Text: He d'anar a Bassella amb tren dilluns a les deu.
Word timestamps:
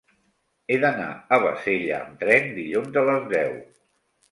He 0.69 0.77
d'anar 0.83 1.09
a 1.37 1.39
Bassella 1.43 1.93
amb 1.99 2.25
tren 2.25 2.51
dilluns 2.57 3.01
a 3.05 3.07
les 3.13 3.31
deu. 3.37 3.57